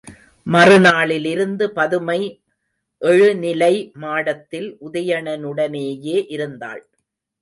[0.47, 2.17] மறுநாளிலிருந்து பதுமை
[3.01, 3.73] எழுநிலை
[3.95, 6.83] மாடத்தில் உதயணனுடனேயே இருந்தாள்.